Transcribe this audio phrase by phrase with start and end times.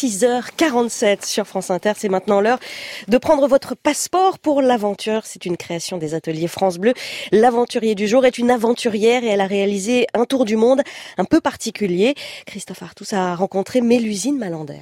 [0.00, 1.92] 6h47 sur France Inter.
[1.94, 2.58] C'est maintenant l'heure
[3.08, 5.26] de prendre votre passeport pour l'aventure.
[5.26, 6.94] C'est une création des ateliers France Bleu.
[7.32, 10.80] L'aventurier du jour est une aventurière et elle a réalisé un tour du monde
[11.18, 12.14] un peu particulier.
[12.46, 14.78] Christophe Artus a rencontré Mélusine Malander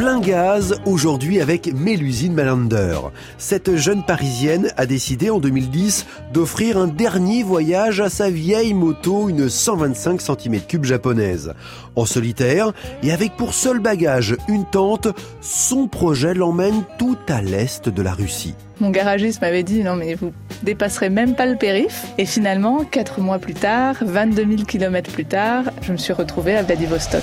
[0.00, 2.96] plein gaz aujourd'hui avec Mélusine Malander.
[3.36, 9.28] Cette jeune parisienne a décidé en 2010 d'offrir un dernier voyage à sa vieille moto,
[9.28, 11.52] une 125 cm3 japonaise.
[11.96, 15.08] En solitaire et avec pour seul bagage une tente,
[15.42, 18.54] son projet l'emmène tout à l'est de la Russie.
[18.80, 22.06] Mon garagiste m'avait dit non mais vous dépasserez même pas le périph.
[22.16, 26.56] Et finalement, quatre mois plus tard, 22 000 km plus tard, je me suis retrouvée
[26.56, 27.22] à Vladivostok.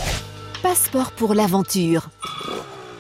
[0.61, 2.09] Passeport pour l'aventure.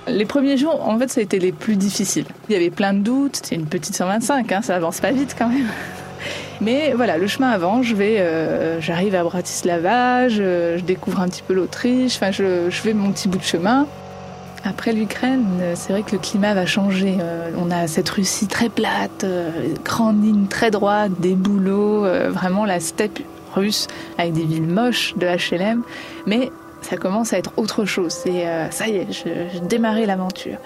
[0.07, 2.25] Les premiers jours, en fait, ça a été les plus difficiles.
[2.49, 3.41] Il y avait plein de doutes.
[3.43, 5.67] C'est une petite 125, hein, ça avance pas vite quand même.
[6.61, 7.85] Mais voilà, le chemin avance.
[7.85, 12.15] Je vais, euh, j'arrive à Bratislava, je, découvre un petit peu l'Autriche.
[12.15, 13.85] Enfin, je, fais mon petit bout de chemin.
[14.63, 17.17] Après l'Ukraine, c'est vrai que le climat va changer.
[17.21, 19.51] Euh, on a cette Russie très plate, euh,
[19.85, 23.19] grande ligne très droite, des bouleaux, vraiment la steppe
[23.53, 25.83] russe avec des villes moches de HLM.
[26.25, 28.11] Mais ça commence à être autre chose.
[28.11, 30.57] C'est euh, ça y est, je, démarrais l'aventure.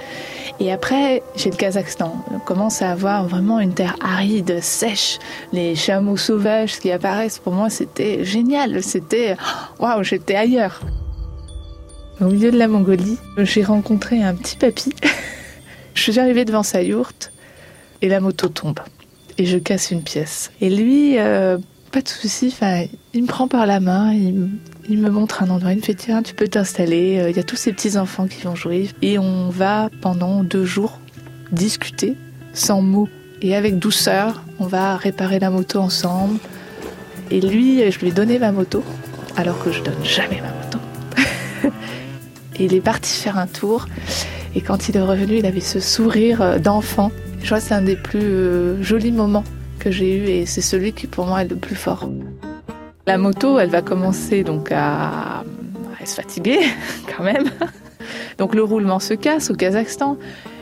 [0.60, 2.24] Et après, j'ai le Kazakhstan.
[2.32, 5.20] On commence à avoir vraiment une terre aride, sèche,
[5.54, 7.40] les chameaux sauvages qui apparaissent.
[7.40, 8.84] Pour moi, c'était génial.
[8.84, 9.36] C'était
[9.80, 10.82] waouh, j'étais ailleurs.
[12.20, 14.94] Au milieu de la Mongolie, j'ai rencontré un petit papy.
[15.96, 17.32] je suis arrivée devant sa yourte
[18.02, 18.80] et la moto tombe
[19.38, 20.52] et je casse une pièce.
[20.62, 21.58] Et lui, euh,
[21.92, 22.56] pas de souci.
[23.14, 24.50] Il me prend par la main, il,
[24.90, 27.40] il me montre un endroit, il me fait tiens, tu peux t'installer, euh, il y
[27.40, 28.90] a tous ces petits enfants qui vont jouer.
[29.02, 31.00] Et on va pendant deux jours
[31.52, 32.16] discuter
[32.54, 33.10] sans mots
[33.42, 34.42] et avec douceur.
[34.60, 36.40] On va réparer la moto ensemble.
[37.30, 38.84] Et lui, je lui ai donné ma moto,
[39.36, 40.80] alors que je donne jamais ma moto.
[42.56, 43.88] et il est parti faire un tour.
[44.56, 47.12] Et quand il est revenu, il avait ce sourire euh, d'enfant.
[47.42, 49.46] Je crois que c'est un des plus euh, jolis moments
[49.82, 52.08] que j'ai eu et c'est celui qui pour moi est le plus fort.
[53.08, 55.44] La moto, elle va commencer donc à,
[56.06, 56.60] se fatiguer
[57.18, 57.50] quand même.
[58.38, 60.18] Donc le roulement se casse au Kazakhstan,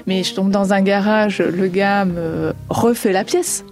[0.07, 3.65] mais je tombe dans un garage, le gars me refait la pièce.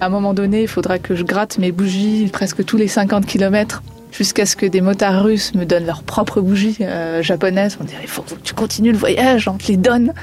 [0.00, 3.26] À un moment donné, il faudra que je gratte mes bougies presque tous les 50
[3.26, 7.76] km jusqu'à ce que des motards russes me donnent leurs propres bougies euh, japonaises.
[7.80, 10.14] On dirait, il faut que tu continues le voyage, on te les donne.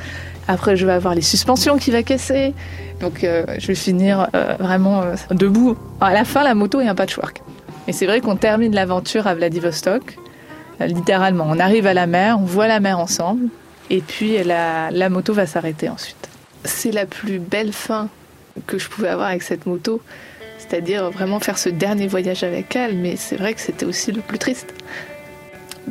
[0.48, 2.54] Après, je vais avoir les suspensions qui vont casser.
[3.00, 5.76] Donc, euh, je vais finir euh, vraiment debout.
[6.00, 7.42] À la fin, la moto est un patchwork.
[7.88, 10.18] Et c'est vrai qu'on termine l'aventure à Vladivostok,
[10.82, 11.46] euh, littéralement.
[11.48, 13.50] On arrive à la mer, on voit la mer ensemble,
[13.90, 16.30] et puis la, la moto va s'arrêter ensuite.
[16.64, 18.10] C'est la plus belle fin
[18.66, 20.02] que je pouvais avoir avec cette moto,
[20.58, 24.22] c'est-à-dire vraiment faire ce dernier voyage avec elle, mais c'est vrai que c'était aussi le
[24.22, 24.74] plus triste.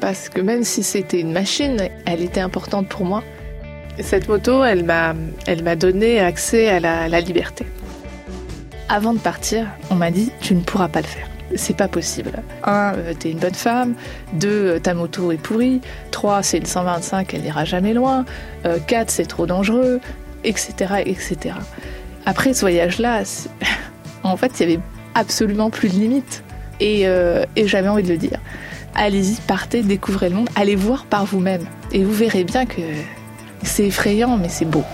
[0.01, 3.23] Parce que même si c'était une machine, elle était importante pour moi.
[4.01, 5.15] Cette moto, elle m'a,
[5.77, 7.67] donné accès à la, liberté.
[8.89, 12.33] Avant de partir, on m'a dit, tu ne pourras pas le faire c'est pas possible.
[12.65, 13.95] Un, euh, t'es une bonne femme.
[14.33, 15.81] Deux, euh, ta moto est pourrie.
[16.11, 18.25] Trois, c'est une 125, elle n'ira jamais loin.
[18.65, 20.01] Euh, quatre, c'est trop dangereux,
[20.43, 21.55] etc., etc.
[22.27, 23.23] Après ce voyage-là,
[24.23, 24.83] en fait, il y avait
[25.15, 26.43] absolument plus de limites.
[26.81, 28.41] Et, et j'avais envie de le dire.
[28.97, 31.65] Allez-y, partez, découvrez le monde, allez voir par vous-même.
[31.93, 32.83] Et vous verrez bien que
[33.65, 34.85] c'est effrayant, mais c'est beau.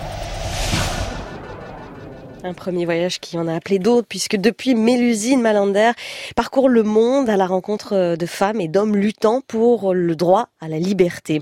[2.43, 5.91] Un premier voyage qui en a appelé d'autres, puisque depuis Mélusine Malander
[6.35, 10.67] parcourt le monde à la rencontre de femmes et d'hommes luttant pour le droit à
[10.67, 11.39] la liberté.